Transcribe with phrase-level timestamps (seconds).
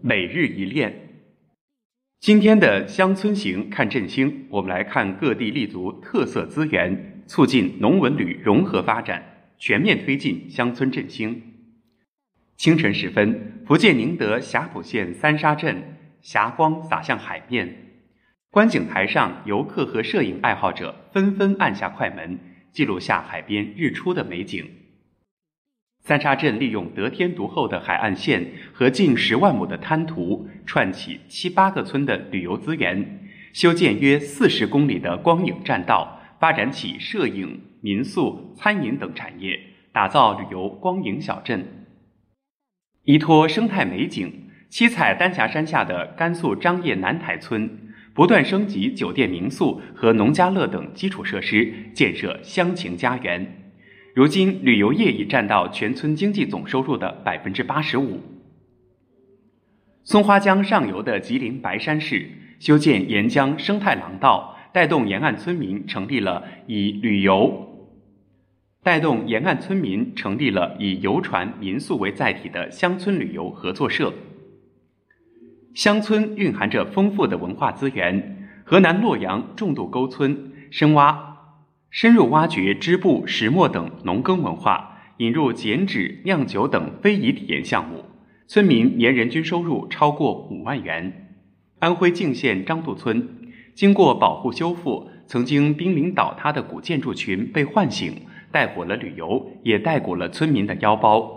[0.00, 1.08] 每日一练。
[2.20, 11.42] 今天的乡村行看振兴，我们来看各地立足特色资源，促进农文旅融合发展，全面推进乡村振兴。
[12.56, 17.76] 清晨时分，福建宁德霞浦县三沙镇霞光洒向海面，
[18.50, 22.38] 观景台上，游客和摄影爱好者纷纷按下快门，
[22.70, 24.64] 记录下海边日出的美景。
[26.00, 39.60] 三沙镇利用得天独厚的海岸线和近十万亩的滩涂，串起七八个村的旅游资源，修建约四十公里的光影栈道，发展起摄影、民宿、餐饮等产业，
[39.92, 41.86] 打造旅游光影小镇。
[43.04, 47.70] 依托生态美景，七彩丹霞山下的甘肃张掖南台村，
[48.14, 53.67] 不断升级酒店、民宿和农家乐等基础设施，建设乡情家园。
[54.18, 58.18] 如今，旅游业已占到全村经济总收入的百分之八十五。
[60.02, 67.88] 松花江上游的吉林白山市修建沿江生态廊道，带动沿岸村民成立了以旅游
[68.82, 74.12] 带动沿岸村民成立了以游船、民宿为载体的乡村旅游合作社。
[75.74, 81.27] 乡村蕴含着丰富的文化资源，河南洛阳重度沟村深挖。
[81.90, 88.04] 深入挖掘织布、石磨等农耕文化，引入剪纸、酿酒等非遗体验项目，
[88.46, 91.34] 村民年人均收入超过五万元。
[91.78, 93.26] 安徽泾县张渡村
[93.74, 98.12] 经过保护修复，曾经濒临倒塌的古建筑群被唤醒，
[98.52, 101.36] 带火了旅游，也带鼓了村民的腰包。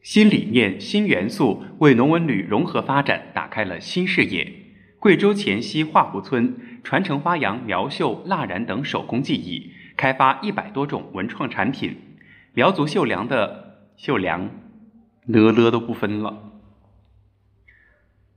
[0.00, 4.50] 新理念、新元素为农文旅融合发展打开了新视野。
[4.98, 6.56] 贵州黔西画湖村。
[6.84, 11.96] 传承发扬苗绣、蜡染等手工技艺，开发一百多种文创产品。
[12.52, 14.50] 苗族绣娘的绣娘，
[15.26, 16.52] 了了都不分了。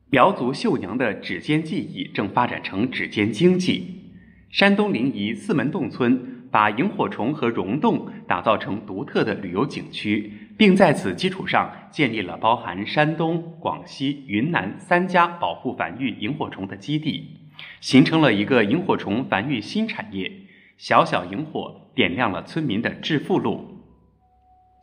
[0.09, 4.13] 苗族绣娘的指尖技艺正发展成指尖经济。
[4.49, 17.27] 山东临沂四门洞村把萤火虫和溶洞打造成独特的旅游景区，并在此基础上建立了包含山东、广西、云南三家保护繁育萤火虫的基地。
[17.87, 20.29] 形成了一个萤火虫繁育新产业，
[20.77, 23.81] 小小萤火点亮了村民的致富路。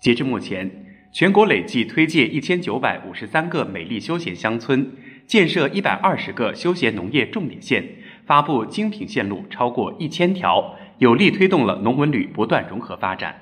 [0.01, 4.91] 截至目前，全国累计推介一千九百五十三个美丽休闲乡村，
[5.27, 7.85] 建设一百二十个休闲农业重点县，
[8.25, 13.39] 发布精品线路超过一千条，有力推动了农文旅不断融合发展。